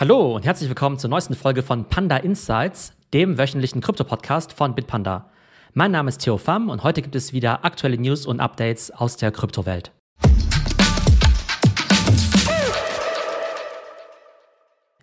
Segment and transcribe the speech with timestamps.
[0.00, 5.28] Hallo und herzlich willkommen zur neuesten Folge von Panda Insights, dem wöchentlichen Krypto-Podcast von Bitpanda.
[5.74, 9.18] Mein Name ist Theo Pham und heute gibt es wieder aktuelle News und Updates aus
[9.18, 9.92] der Kryptowelt.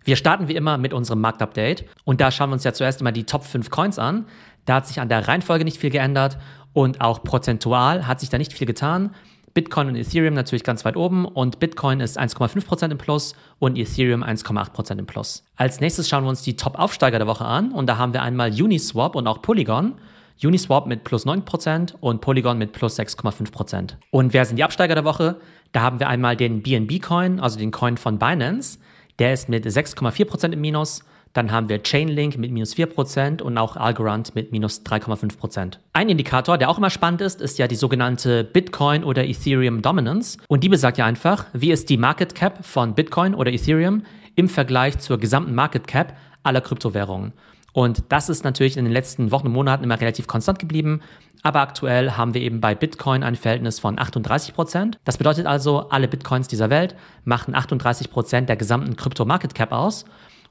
[0.02, 3.12] Wir starten wie immer mit unserem Marktupdate und da schauen wir uns ja zuerst immer
[3.12, 4.26] die Top 5 Coins an.
[4.64, 6.38] Da hat sich an der Reihenfolge nicht viel geändert
[6.72, 9.14] und auch prozentual hat sich da nicht viel getan.
[9.58, 14.22] Bitcoin und Ethereum natürlich ganz weit oben und Bitcoin ist 1,5% im Plus und Ethereum
[14.22, 15.44] 1,8% im Plus.
[15.56, 18.50] Als nächstes schauen wir uns die Top-Aufsteiger der Woche an und da haben wir einmal
[18.50, 19.96] Uniswap und auch Polygon.
[20.40, 23.94] Uniswap mit plus 9% und Polygon mit plus 6,5%.
[24.12, 25.40] Und wer sind die Absteiger der Woche?
[25.72, 28.78] Da haben wir einmal den BNB Coin, also den Coin von Binance.
[29.18, 31.02] Der ist mit 6,4% im Minus.
[31.38, 35.74] Dann haben wir Chainlink mit minus 4% und auch Algorand mit minus 3,5%.
[35.92, 40.38] Ein Indikator, der auch immer spannend ist, ist ja die sogenannte Bitcoin oder Ethereum Dominance.
[40.48, 44.02] Und die besagt ja einfach, wie ist die Market Cap von Bitcoin oder Ethereum
[44.34, 47.32] im Vergleich zur gesamten Market Cap aller Kryptowährungen.
[47.72, 51.02] Und das ist natürlich in den letzten Wochen und Monaten immer relativ konstant geblieben.
[51.44, 54.98] Aber aktuell haben wir eben bei Bitcoin ein Verhältnis von 38 Prozent.
[55.04, 60.04] Das bedeutet also, alle Bitcoins dieser Welt machen 38 Prozent der gesamten Krypto-Market Cap aus.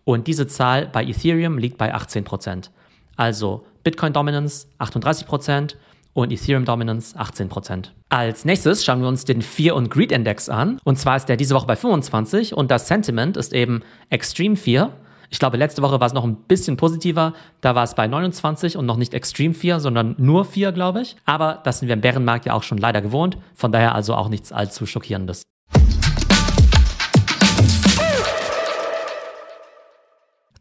[0.07, 2.71] Und diese Zahl bei Ethereum liegt bei 18 Prozent.
[3.17, 5.75] Also Bitcoin Dominance 38 Prozent
[6.13, 7.93] und Ethereum Dominance 18 Prozent.
[8.07, 10.79] Als nächstes schauen wir uns den Fear und Greed Index an.
[10.85, 14.93] Und zwar ist der diese Woche bei 25 und das Sentiment ist eben Extreme Fear.
[15.29, 17.33] Ich glaube, letzte Woche war es noch ein bisschen positiver.
[17.59, 21.17] Da war es bei 29 und noch nicht Extreme 4, sondern nur 4, glaube ich.
[21.25, 23.37] Aber das sind wir im Bärenmarkt ja auch schon leider gewohnt.
[23.53, 25.43] Von daher also auch nichts allzu schockierendes.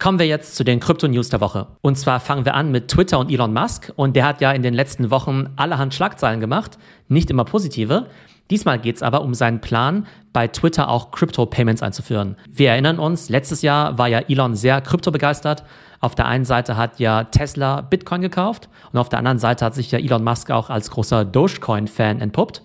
[0.06, 1.66] Kommen wir jetzt zu den Krypto-News der Woche.
[1.80, 3.92] Und zwar fangen wir an mit Twitter und Elon Musk.
[3.96, 8.06] Und der hat ja in den letzten Wochen allerhand Schlagzeilen gemacht, nicht immer positive.
[8.48, 12.36] Diesmal geht es aber um seinen Plan, bei Twitter auch Crypto-Payments einzuführen.
[12.48, 15.64] Wir erinnern uns, letztes Jahr war ja Elon sehr krypto-begeistert.
[15.98, 19.74] Auf der einen Seite hat ja Tesla Bitcoin gekauft und auf der anderen Seite hat
[19.74, 22.62] sich ja Elon Musk auch als großer Dogecoin-Fan entpuppt.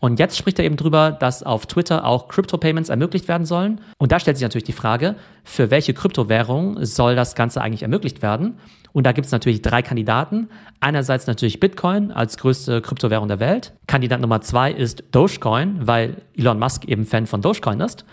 [0.00, 3.82] Und jetzt spricht er eben drüber, dass auf Twitter auch Crypto-Payments ermöglicht werden sollen.
[3.98, 8.22] Und da stellt sich natürlich die Frage, für welche Kryptowährung soll das Ganze eigentlich ermöglicht
[8.22, 8.58] werden?
[8.92, 10.48] Und da gibt es natürlich drei Kandidaten.
[10.80, 13.74] Einerseits natürlich Bitcoin als größte Kryptowährung der Welt.
[13.86, 18.04] Kandidat Nummer zwei ist Dogecoin, weil Elon Musk eben Fan von Dogecoin ist.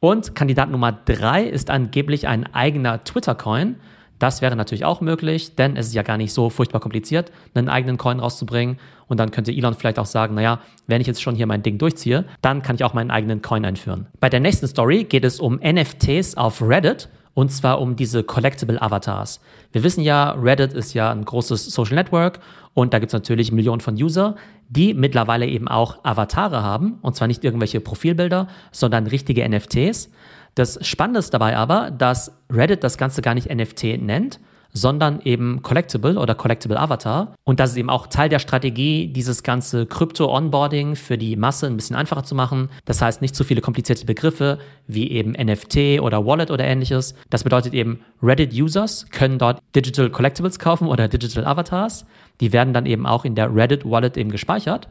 [0.00, 3.76] Und Kandidat Nummer drei ist angeblich ein eigener Twitter-Coin.
[4.22, 7.68] Das wäre natürlich auch möglich, denn es ist ja gar nicht so furchtbar kompliziert, einen
[7.68, 8.78] eigenen Coin rauszubringen.
[9.08, 11.76] Und dann könnte Elon vielleicht auch sagen, naja, wenn ich jetzt schon hier mein Ding
[11.76, 14.06] durchziehe, dann kann ich auch meinen eigenen Coin einführen.
[14.20, 17.08] Bei der nächsten Story geht es um NFTs auf Reddit.
[17.34, 19.40] Und zwar um diese Collectible Avatars.
[19.72, 22.40] Wir wissen ja, Reddit ist ja ein großes Social Network
[22.74, 24.36] und da gibt es natürlich Millionen von User,
[24.68, 26.98] die mittlerweile eben auch Avatare haben.
[27.00, 30.10] Und zwar nicht irgendwelche Profilbilder, sondern richtige NFTs.
[30.54, 34.38] Das Spannende ist dabei aber, dass Reddit das Ganze gar nicht NFT nennt,
[34.72, 37.34] sondern eben Collectible oder Collectible Avatar.
[37.44, 41.76] Und das ist eben auch Teil der Strategie, dieses ganze Krypto-Onboarding für die Masse ein
[41.76, 42.70] bisschen einfacher zu machen.
[42.84, 47.14] Das heißt, nicht zu viele komplizierte Begriffe wie eben NFT oder Wallet oder ähnliches.
[47.28, 52.06] Das bedeutet eben, Reddit-Users können dort Digital Collectibles kaufen oder Digital Avatars.
[52.40, 54.88] Die werden dann eben auch in der Reddit Wallet eben gespeichert.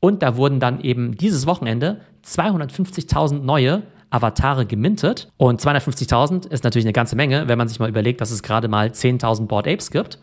[0.00, 5.28] Und da wurden dann eben dieses Wochenende 250.000 neue Avatare gemintet.
[5.36, 8.68] Und 250.000 ist natürlich eine ganze Menge, wenn man sich mal überlegt, dass es gerade
[8.68, 10.18] mal 10.000 Board Apes gibt.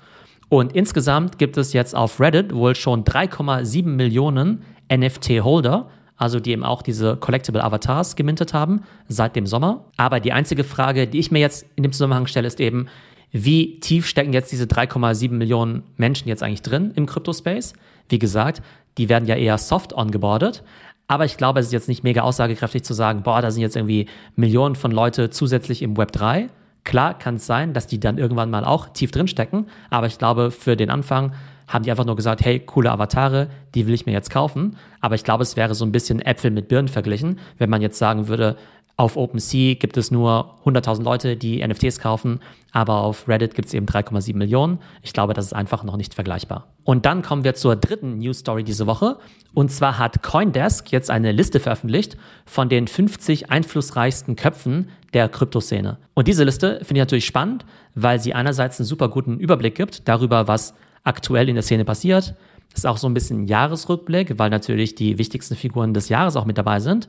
[0.50, 6.64] Und insgesamt gibt es jetzt auf Reddit wohl schon 3,7 Millionen NFT-Holder, also die eben
[6.64, 9.86] auch diese Collectible Avatars gemintet haben seit dem Sommer.
[9.98, 12.88] Aber die einzige Frage, die ich mir jetzt in dem Zusammenhang stelle, ist eben,
[13.31, 17.74] wie tief stecken jetzt diese 3,7 Millionen Menschen jetzt eigentlich drin im Crypto-Space?
[18.08, 18.62] Wie gesagt,
[18.98, 20.64] die werden ja eher soft ongeboardet.
[21.07, 23.75] Aber ich glaube, es ist jetzt nicht mega aussagekräftig zu sagen, boah, da sind jetzt
[23.75, 26.50] irgendwie Millionen von Leute zusätzlich im Web 3.
[26.84, 30.18] Klar kann es sein, dass die dann irgendwann mal auch tief drin stecken, aber ich
[30.18, 31.34] glaube, für den Anfang
[31.68, 34.78] haben die einfach nur gesagt, hey, coole Avatare, die will ich mir jetzt kaufen.
[35.01, 37.98] Aber ich glaube, es wäre so ein bisschen Äpfel mit Birnen verglichen, wenn man jetzt
[37.98, 38.56] sagen würde,
[38.98, 42.40] auf OpenSea gibt es nur 100.000 Leute, die NFTs kaufen,
[42.72, 44.80] aber auf Reddit gibt es eben 3,7 Millionen.
[45.04, 46.74] Ich glaube, das ist einfach noch nicht vergleichbar.
[46.84, 49.20] Und dann kommen wir zur dritten News Story diese Woche.
[49.54, 52.18] Und zwar hat Coindesk jetzt eine Liste veröffentlicht
[52.48, 56.00] von den 50 einflussreichsten Köpfen der Kryptoszene.
[56.16, 60.08] Und diese Liste finde ich natürlich spannend, weil sie einerseits einen super guten Überblick gibt
[60.08, 60.74] darüber, was
[61.04, 62.34] aktuell in der Szene passiert,
[62.74, 66.58] ist auch so ein bisschen Jahresrückblick, weil natürlich die wichtigsten Figuren des Jahres auch mit
[66.58, 67.08] dabei sind.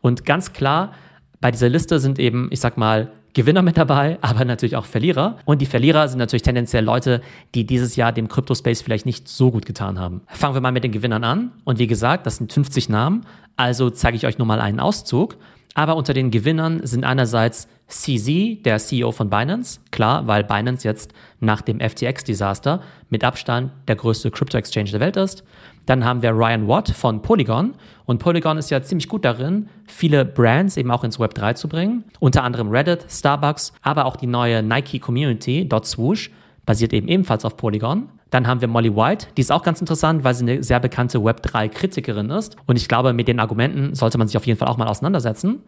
[0.00, 0.92] Und ganz klar
[1.40, 5.38] bei dieser Liste sind eben, ich sag mal, Gewinner mit dabei, aber natürlich auch Verlierer.
[5.44, 7.20] Und die Verlierer sind natürlich tendenziell Leute,
[7.54, 10.22] die dieses Jahr dem Crypto-Space vielleicht nicht so gut getan haben.
[10.28, 11.52] Fangen wir mal mit den Gewinnern an.
[11.64, 13.26] Und wie gesagt, das sind 50 Namen.
[13.56, 15.36] Also zeige ich euch nur mal einen Auszug.
[15.76, 21.12] Aber unter den Gewinnern sind einerseits CZ, der CEO von Binance, klar, weil Binance jetzt
[21.38, 22.80] nach dem FTX-Desaster
[23.10, 25.44] mit Abstand der größte Crypto-Exchange der Welt ist.
[25.84, 27.74] Dann haben wir Ryan Watt von Polygon.
[28.06, 31.68] Und Polygon ist ja ziemlich gut darin, viele Brands eben auch ins Web 3 zu
[31.68, 32.04] bringen.
[32.20, 36.30] Unter anderem Reddit, Starbucks, aber auch die neue Nike Community, Swoosh,
[36.64, 38.08] basiert eben ebenfalls auf Polygon.
[38.30, 41.18] Dann haben wir Molly White, die ist auch ganz interessant, weil sie eine sehr bekannte
[41.18, 42.56] Web3-Kritikerin ist.
[42.66, 45.60] Und ich glaube, mit den Argumenten sollte man sich auf jeden Fall auch mal auseinandersetzen.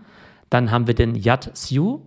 [0.51, 2.01] Dann haben wir den Yat Siu,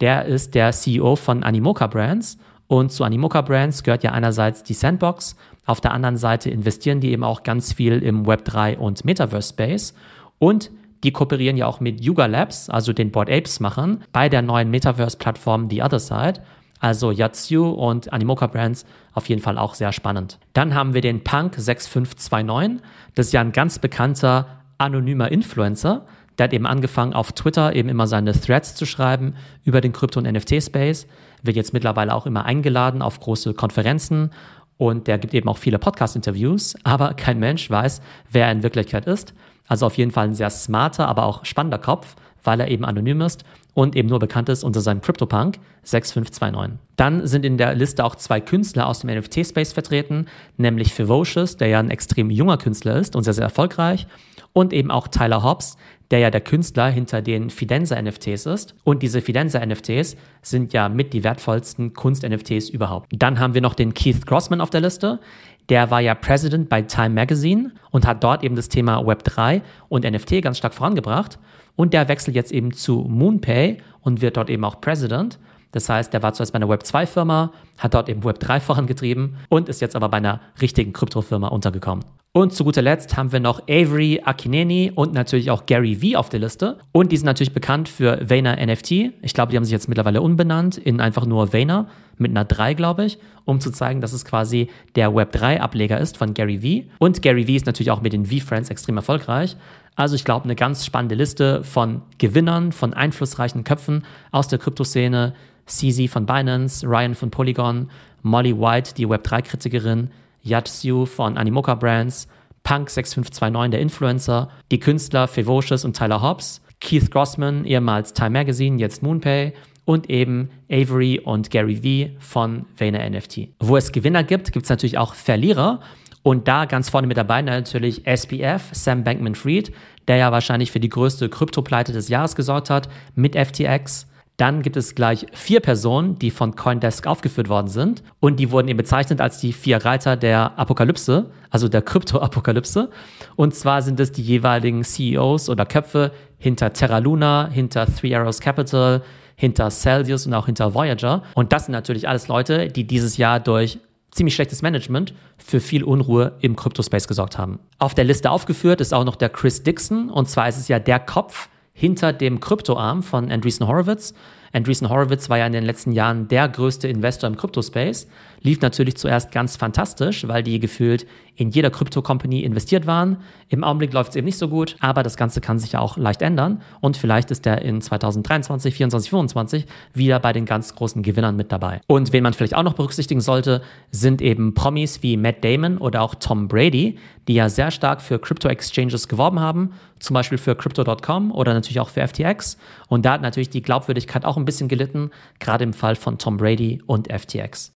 [0.00, 2.38] der ist der CEO von Animoca Brands.
[2.68, 5.36] Und zu Animoca Brands gehört ja einerseits die Sandbox,
[5.68, 9.94] auf der anderen Seite investieren die eben auch ganz viel im Web3 und Metaverse Space.
[10.38, 10.70] Und
[11.04, 14.70] die kooperieren ja auch mit Yuga Labs, also den Board Apes Machern, bei der neuen
[14.70, 16.40] Metaverse-Plattform The Other Side.
[16.80, 18.84] Also Yatsu und Animoca Brands
[19.14, 20.38] auf jeden Fall auch sehr spannend.
[20.52, 22.82] Dann haben wir den Punk 6529.
[23.14, 24.46] Das ist ja ein ganz bekannter
[24.78, 26.06] anonymer Influencer.
[26.38, 29.34] Der hat eben angefangen, auf Twitter eben immer seine Threads zu schreiben
[29.64, 31.08] über den Krypto- und NFT-Space.
[31.42, 34.30] Wird jetzt mittlerweile auch immer eingeladen auf große Konferenzen
[34.76, 38.00] und der gibt eben auch viele Podcast-Interviews, aber kein Mensch weiß,
[38.30, 39.34] wer er in Wirklichkeit ist.
[39.66, 43.20] Also auf jeden Fall ein sehr smarter, aber auch spannender Kopf, weil er eben anonym
[43.20, 43.44] ist
[43.74, 46.78] und eben nur bekannt ist unter seinem CryptoPunk 6529.
[46.96, 50.26] Dann sind in der Liste auch zwei Künstler aus dem NFT-Space vertreten,
[50.56, 54.06] nämlich Fivocious, der ja ein extrem junger Künstler ist und sehr, sehr erfolgreich,
[54.52, 55.76] und eben auch Tyler Hobbs,
[56.10, 58.74] der ja der Künstler hinter den Fidenza-NFTs ist.
[58.82, 63.12] Und diese Fidenza-NFTs sind ja mit die wertvollsten Kunst-NFTs überhaupt.
[63.12, 65.20] Dann haben wir noch den Keith Grossman auf der Liste.
[65.68, 70.10] Der war ja President bei Time Magazine und hat dort eben das Thema Web3 und
[70.10, 71.38] NFT ganz stark vorangebracht.
[71.78, 75.38] Und der wechselt jetzt eben zu MoonPay und wird dort eben auch President.
[75.70, 79.80] Das heißt, der war zuerst bei einer Web2-Firma, hat dort eben Web3 vorangetrieben und ist
[79.80, 82.04] jetzt aber bei einer richtigen Kryptofirma untergekommen.
[82.32, 86.28] Und zu guter Letzt haben wir noch Avery Akineni und natürlich auch Gary V auf
[86.28, 86.78] der Liste.
[86.90, 88.90] Und die sind natürlich bekannt für Vayner NFT.
[89.22, 91.86] Ich glaube, die haben sich jetzt mittlerweile umbenannt in einfach nur Vayner
[92.20, 96.34] mit einer 3, glaube ich, um zu zeigen, dass es quasi der Web3-Ableger ist von
[96.34, 96.88] Gary V.
[96.98, 99.56] Und Gary V ist natürlich auch mit den V-Friends extrem erfolgreich.
[99.96, 105.34] Also ich glaube, eine ganz spannende Liste von Gewinnern, von einflussreichen Köpfen aus der Kryptoszene.
[105.68, 107.90] CZ von Binance, Ryan von Polygon,
[108.22, 110.08] Molly White, die Web3-Kritikerin,
[110.42, 112.28] Yatsu von Animoca Brands,
[112.64, 119.02] Punk6529, der Influencer, die Künstler Fevocious und Tyler Hobbs, Keith Grossman, ehemals Time Magazine, jetzt
[119.02, 119.52] Moonpay
[119.88, 123.48] und eben Avery und Gary V von Vayner NFT.
[123.58, 125.80] Wo es Gewinner gibt, gibt es natürlich auch Verlierer.
[126.22, 129.72] Und da ganz vorne mit dabei natürlich SBF, Sam Bankman-Fried,
[130.06, 134.06] der ja wahrscheinlich für die größte Kryptopleite des Jahres gesorgt hat mit FTX.
[134.36, 138.02] Dann gibt es gleich vier Personen, die von Coindesk aufgeführt worden sind.
[138.20, 142.90] Und die wurden eben bezeichnet als die vier Reiter der Apokalypse, also der Krypto-Apokalypse.
[143.36, 148.40] Und zwar sind es die jeweiligen CEOs oder Köpfe hinter Terra Luna, hinter Three Arrows
[148.40, 149.02] Capital,
[149.38, 151.22] hinter Celsius und auch hinter Voyager.
[151.34, 153.78] Und das sind natürlich alles Leute, die dieses Jahr durch
[154.10, 157.60] ziemlich schlechtes Management für viel Unruhe im Kryptospace gesorgt haben.
[157.78, 160.10] Auf der Liste aufgeführt ist auch noch der Chris Dixon.
[160.10, 164.12] Und zwar ist es ja der Kopf hinter dem Kryptoarm von Andreessen Horowitz.
[164.52, 168.08] Andreessen Horowitz war ja in den letzten Jahren der größte Investor im Kryptospace
[168.40, 171.06] lief natürlich zuerst ganz fantastisch, weil die gefühlt
[171.36, 173.18] in jeder Krypto-Company investiert waren.
[173.48, 175.96] Im Augenblick läuft es eben nicht so gut, aber das Ganze kann sich ja auch
[175.96, 181.02] leicht ändern und vielleicht ist der in 2023, 2024, 2025 wieder bei den ganz großen
[181.02, 181.80] Gewinnern mit dabei.
[181.86, 183.62] Und wen man vielleicht auch noch berücksichtigen sollte,
[183.92, 188.18] sind eben Promis wie Matt Damon oder auch Tom Brady, die ja sehr stark für
[188.18, 192.56] Crypto-Exchanges geworben haben, zum Beispiel für Crypto.com oder natürlich auch für FTX.
[192.88, 196.36] Und da hat natürlich die Glaubwürdigkeit auch ein bisschen gelitten, gerade im Fall von Tom
[196.36, 197.72] Brady und FTX.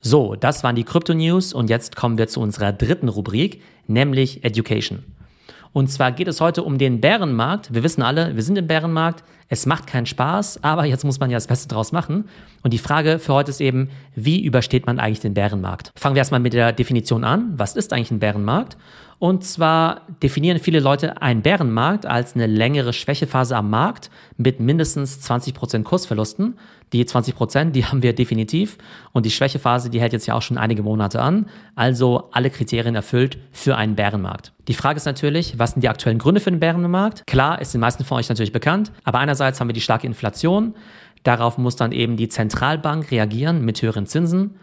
[0.00, 5.02] So, das waren die Krypto-News und jetzt kommen wir zu unserer dritten Rubrik, nämlich Education.
[5.74, 7.74] Und zwar geht es heute um den Bärenmarkt.
[7.74, 9.24] Wir wissen alle, wir sind im Bärenmarkt.
[9.48, 12.28] Es macht keinen Spaß, aber jetzt muss man ja das Beste draus machen.
[12.62, 15.90] Und die Frage für heute ist eben, wie übersteht man eigentlich den Bärenmarkt?
[15.96, 17.54] Fangen wir erstmal mit der Definition an.
[17.56, 18.76] Was ist eigentlich ein Bärenmarkt?
[19.18, 25.28] Und zwar definieren viele Leute einen Bärenmarkt als eine längere Schwächephase am Markt mit mindestens
[25.28, 26.56] 20% Kursverlusten.
[26.94, 28.78] Die 20%, die haben wir definitiv.
[29.12, 31.46] Und die Schwächephase, die hält jetzt ja auch schon einige Monate an.
[31.74, 34.52] Also alle Kriterien erfüllt für einen Bärenmarkt.
[34.68, 37.26] Die Frage ist natürlich, was sind die aktuellen Gründe für den Bärenmarkt?
[37.26, 38.92] Klar, ist den meisten von euch natürlich bekannt.
[39.02, 40.74] Aber einerseits haben wir die starke Inflation.
[41.24, 44.54] Darauf muss dann eben die Zentralbank reagieren mit höheren Zinsen.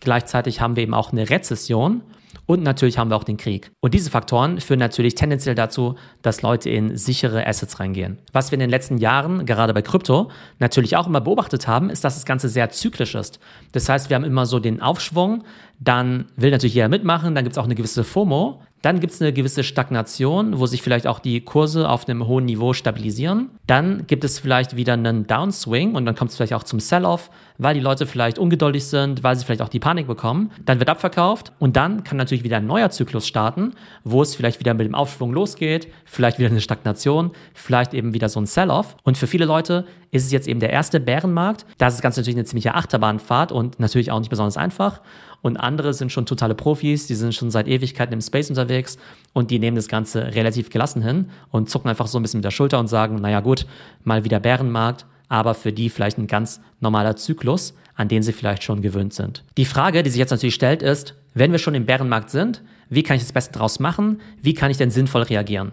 [0.00, 2.02] Gleichzeitig haben wir eben auch eine Rezession
[2.48, 3.72] und natürlich haben wir auch den Krieg.
[3.80, 8.16] Und diese Faktoren führen natürlich tendenziell dazu, dass Leute in sichere Assets reingehen.
[8.32, 12.04] Was wir in den letzten Jahren, gerade bei Krypto, natürlich auch immer beobachtet haben, ist,
[12.04, 13.38] dass das Ganze sehr zyklisch ist.
[13.72, 15.44] Das heißt, wir haben immer so den Aufschwung,
[15.78, 18.62] dann will natürlich jeder mitmachen, dann gibt es auch eine gewisse FOMO.
[18.82, 22.44] Dann gibt es eine gewisse Stagnation, wo sich vielleicht auch die Kurse auf einem hohen
[22.44, 23.50] Niveau stabilisieren.
[23.66, 27.30] Dann gibt es vielleicht wieder einen Downswing und dann kommt es vielleicht auch zum Sell-off,
[27.58, 30.52] weil die Leute vielleicht ungeduldig sind, weil sie vielleicht auch die Panik bekommen.
[30.64, 33.72] Dann wird abverkauft und dann kann natürlich wieder ein neuer Zyklus starten,
[34.04, 38.28] wo es vielleicht wieder mit dem Aufschwung losgeht, vielleicht wieder eine Stagnation, vielleicht eben wieder
[38.28, 38.96] so ein Sell-off.
[39.02, 41.66] Und für viele Leute ist es jetzt eben der erste Bärenmarkt.
[41.78, 45.00] Da ist das Ganze natürlich eine ziemliche Achterbahnfahrt und natürlich auch nicht besonders einfach
[45.42, 48.98] und andere sind schon totale Profis, die sind schon seit Ewigkeiten im Space unterwegs
[49.32, 52.44] und die nehmen das Ganze relativ gelassen hin und zucken einfach so ein bisschen mit
[52.44, 53.66] der Schulter und sagen, naja gut,
[54.04, 58.62] mal wieder Bärenmarkt, aber für die vielleicht ein ganz normaler Zyklus, an den sie vielleicht
[58.62, 59.44] schon gewöhnt sind.
[59.56, 63.02] Die Frage, die sich jetzt natürlich stellt, ist, wenn wir schon im Bärenmarkt sind, wie
[63.02, 64.20] kann ich das Beste draus machen?
[64.40, 65.72] Wie kann ich denn sinnvoll reagieren?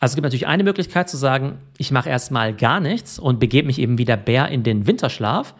[0.00, 3.66] Also es gibt natürlich eine Möglichkeit zu sagen, ich mache erstmal gar nichts und begebe
[3.66, 5.54] mich eben wieder Bär in den Winterschlaf.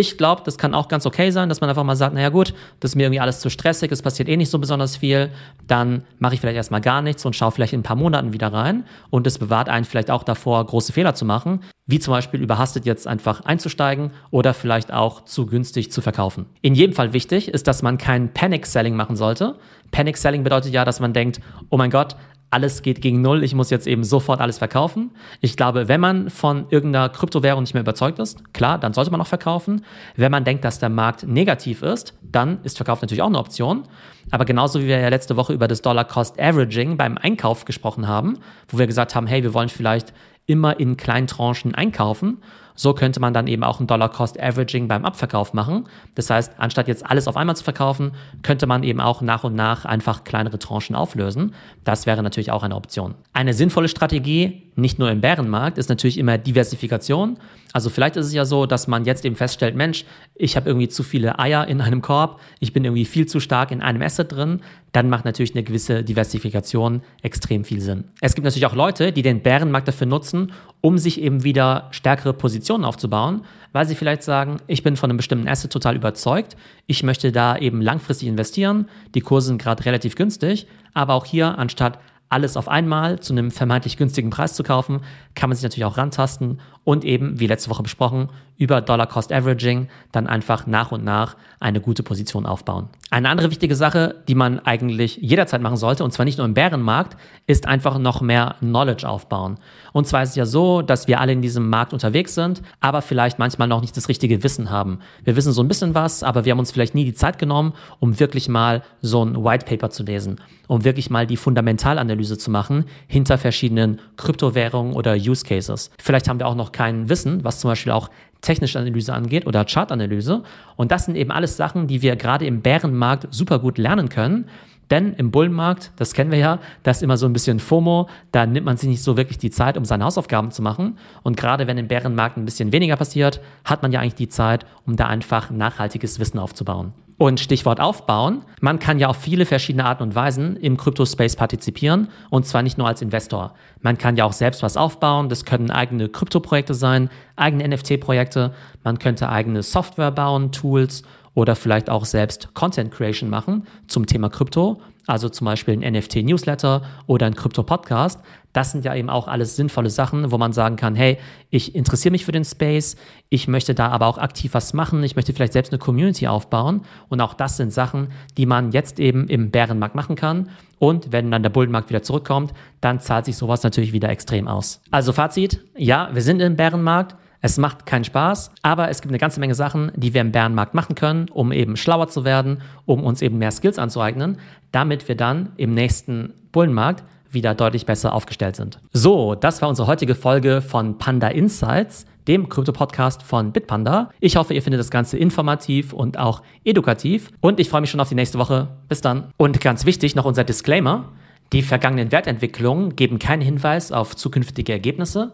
[0.00, 2.54] Ich glaube, das kann auch ganz okay sein, dass man einfach mal sagt, naja gut,
[2.80, 5.28] das ist mir irgendwie alles zu stressig, es passiert eh nicht so besonders viel,
[5.66, 8.50] dann mache ich vielleicht erstmal gar nichts und schaue vielleicht in ein paar Monaten wieder
[8.50, 12.40] rein und es bewahrt einen vielleicht auch davor, große Fehler zu machen, wie zum Beispiel
[12.40, 16.46] überhastet jetzt einfach einzusteigen oder vielleicht auch zu günstig zu verkaufen.
[16.62, 19.56] In jedem Fall wichtig ist, dass man kein Panic Selling machen sollte.
[19.90, 22.16] Panic Selling bedeutet ja, dass man denkt, oh mein Gott,
[22.50, 25.12] alles geht gegen Null, ich muss jetzt eben sofort alles verkaufen.
[25.40, 29.20] Ich glaube, wenn man von irgendeiner Kryptowährung nicht mehr überzeugt ist, klar, dann sollte man
[29.20, 29.84] auch verkaufen.
[30.16, 33.84] Wenn man denkt, dass der Markt negativ ist, dann ist Verkauf natürlich auch eine Option.
[34.32, 38.08] Aber genauso wie wir ja letzte Woche über das Dollar Cost Averaging beim Einkauf gesprochen
[38.08, 38.38] haben,
[38.68, 40.12] wo wir gesagt haben, hey, wir wollen vielleicht
[40.46, 42.38] immer in kleinen Tranchen einkaufen
[42.74, 45.86] so könnte man dann eben auch ein Dollar-Cost-Averaging beim Abverkauf machen.
[46.14, 48.12] Das heißt, anstatt jetzt alles auf einmal zu verkaufen,
[48.42, 51.54] könnte man eben auch nach und nach einfach kleinere Tranchen auflösen.
[51.84, 53.14] Das wäre natürlich auch eine Option.
[53.32, 57.38] Eine sinnvolle Strategie, nicht nur im Bärenmarkt, ist natürlich immer Diversifikation.
[57.72, 60.88] Also vielleicht ist es ja so, dass man jetzt eben feststellt, Mensch, ich habe irgendwie
[60.88, 64.32] zu viele Eier in einem Korb, ich bin irgendwie viel zu stark in einem Asset
[64.32, 64.60] drin,
[64.92, 68.04] dann macht natürlich eine gewisse Diversifikation extrem viel Sinn.
[68.20, 72.32] Es gibt natürlich auch Leute, die den Bärenmarkt dafür nutzen, um sich eben wieder stärkere
[72.32, 77.02] Positionen aufzubauen, weil sie vielleicht sagen, ich bin von einem bestimmten Asset total überzeugt, ich
[77.02, 81.98] möchte da eben langfristig investieren, die Kurse sind gerade relativ günstig, aber auch hier anstatt
[82.30, 85.00] alles auf einmal zu einem vermeintlich günstigen Preis zu kaufen,
[85.34, 89.32] kann man sich natürlich auch rantasten und eben, wie letzte Woche besprochen, über Dollar Cost
[89.32, 92.88] Averaging dann einfach nach und nach eine gute Position aufbauen.
[93.10, 96.54] Eine andere wichtige Sache, die man eigentlich jederzeit machen sollte, und zwar nicht nur im
[96.54, 99.58] Bärenmarkt, ist einfach noch mehr Knowledge aufbauen.
[99.92, 103.00] Und zwar ist es ja so, dass wir alle in diesem Markt unterwegs sind, aber
[103.00, 104.98] vielleicht manchmal noch nicht das richtige Wissen haben.
[105.24, 107.72] Wir wissen so ein bisschen was, aber wir haben uns vielleicht nie die Zeit genommen,
[107.98, 112.50] um wirklich mal so ein White Paper zu lesen, um wirklich mal die Fundamentalanalyse zu
[112.50, 115.90] machen hinter verschiedenen Kryptowährungen oder Use Cases.
[115.98, 118.10] Vielleicht haben wir auch noch kein Wissen, was zum Beispiel auch
[118.40, 120.42] technische Analyse angeht oder Chartanalyse.
[120.76, 124.46] Und das sind eben alles Sachen, die wir gerade im Bärenmarkt super gut lernen können.
[124.90, 128.44] Denn im Bullenmarkt, das kennen wir ja, da ist immer so ein bisschen FOMO, da
[128.44, 130.98] nimmt man sich nicht so wirklich die Zeit, um seine Hausaufgaben zu machen.
[131.22, 134.66] Und gerade wenn im Bärenmarkt ein bisschen weniger passiert, hat man ja eigentlich die Zeit,
[134.86, 136.92] um da einfach nachhaltiges Wissen aufzubauen.
[137.20, 138.46] Und Stichwort aufbauen.
[138.62, 142.78] Man kann ja auf viele verschiedene Arten und Weisen im Crypto-Space partizipieren und zwar nicht
[142.78, 143.52] nur als Investor.
[143.82, 145.28] Man kann ja auch selbst was aufbauen.
[145.28, 148.54] Das können eigene Krypto-Projekte sein, eigene NFT-Projekte.
[148.84, 151.02] Man könnte eigene Software bauen, Tools
[151.34, 156.82] oder vielleicht auch selbst Content Creation machen zum Thema Krypto also zum Beispiel ein NFT-Newsletter
[157.06, 158.20] oder ein Krypto-Podcast.
[158.52, 161.18] Das sind ja eben auch alles sinnvolle Sachen, wo man sagen kann, hey,
[161.50, 162.96] ich interessiere mich für den Space,
[163.28, 166.82] ich möchte da aber auch aktiv was machen, ich möchte vielleicht selbst eine Community aufbauen.
[167.08, 170.50] Und auch das sind Sachen, die man jetzt eben im Bärenmarkt machen kann.
[170.78, 174.80] Und wenn dann der Bullenmarkt wieder zurückkommt, dann zahlt sich sowas natürlich wieder extrem aus.
[174.90, 177.16] Also Fazit, ja, wir sind im Bärenmarkt.
[177.42, 180.74] Es macht keinen Spaß, aber es gibt eine ganze Menge Sachen, die wir im Bärenmarkt
[180.74, 184.38] machen können, um eben schlauer zu werden, um uns eben mehr Skills anzueignen,
[184.72, 188.78] damit wir dann im nächsten Bullenmarkt wieder deutlich besser aufgestellt sind.
[188.92, 194.10] So, das war unsere heutige Folge von Panda Insights, dem Krypto-Podcast von Bitpanda.
[194.20, 198.00] Ich hoffe, ihr findet das Ganze informativ und auch edukativ und ich freue mich schon
[198.00, 198.68] auf die nächste Woche.
[198.88, 199.32] Bis dann.
[199.36, 201.08] Und ganz wichtig noch unser Disclaimer.
[201.52, 205.32] Die vergangenen Wertentwicklungen geben keinen Hinweis auf zukünftige Ergebnisse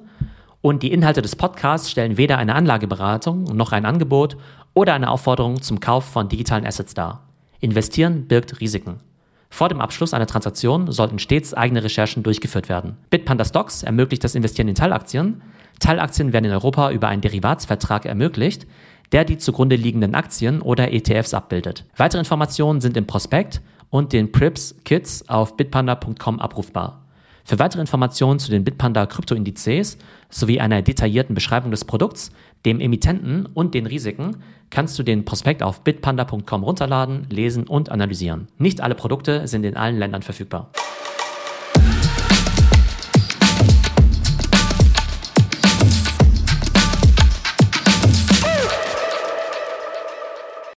[0.60, 4.36] und die Inhalte des Podcasts stellen weder eine Anlageberatung noch ein Angebot
[4.74, 7.22] oder eine Aufforderung zum Kauf von digitalen Assets dar.
[7.60, 9.00] Investieren birgt Risiken.
[9.48, 12.96] Vor dem Abschluss einer Transaktion sollten stets eigene Recherchen durchgeführt werden.
[13.10, 15.40] Bitpanda Stocks ermöglicht das Investieren in Teilaktien.
[15.78, 18.66] Teilaktien werden in Europa über einen Derivatsvertrag ermöglicht,
[19.12, 21.84] der die zugrunde liegenden Aktien oder ETFs abbildet.
[21.96, 27.05] Weitere Informationen sind im Prospekt und den Prips Kits auf bitpanda.com abrufbar.
[27.46, 29.98] Für weitere Informationen zu den Bitpanda Kryptoindizes
[30.28, 32.32] sowie einer detaillierten Beschreibung des Produkts,
[32.64, 34.38] dem Emittenten und den Risiken
[34.68, 38.48] kannst du den Prospekt auf bitpanda.com runterladen, lesen und analysieren.
[38.58, 40.72] Nicht alle Produkte sind in allen Ländern verfügbar.